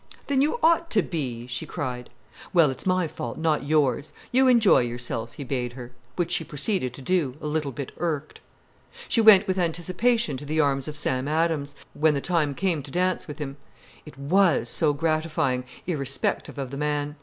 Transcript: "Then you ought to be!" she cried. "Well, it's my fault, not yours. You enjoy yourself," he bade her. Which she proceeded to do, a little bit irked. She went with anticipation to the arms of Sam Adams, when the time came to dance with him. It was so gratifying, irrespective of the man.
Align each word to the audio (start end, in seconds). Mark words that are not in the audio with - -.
"Then 0.25 0.41
you 0.41 0.57
ought 0.63 0.89
to 0.89 1.03
be!" 1.03 1.45
she 1.45 1.67
cried. 1.67 2.09
"Well, 2.53 2.71
it's 2.71 2.87
my 2.87 3.07
fault, 3.07 3.37
not 3.37 3.67
yours. 3.67 4.13
You 4.31 4.47
enjoy 4.47 4.79
yourself," 4.79 5.33
he 5.33 5.43
bade 5.43 5.73
her. 5.73 5.91
Which 6.15 6.31
she 6.31 6.43
proceeded 6.43 6.91
to 6.95 7.03
do, 7.03 7.35
a 7.39 7.45
little 7.45 7.71
bit 7.71 7.91
irked. 7.99 8.39
She 9.07 9.21
went 9.21 9.45
with 9.47 9.59
anticipation 9.59 10.37
to 10.37 10.45
the 10.45 10.59
arms 10.59 10.87
of 10.87 10.97
Sam 10.97 11.27
Adams, 11.27 11.75
when 11.93 12.15
the 12.15 12.19
time 12.19 12.55
came 12.55 12.81
to 12.81 12.89
dance 12.89 13.27
with 13.27 13.37
him. 13.37 13.57
It 14.03 14.17
was 14.17 14.69
so 14.69 14.91
gratifying, 14.91 15.65
irrespective 15.85 16.57
of 16.57 16.71
the 16.71 16.77
man. 16.77 17.15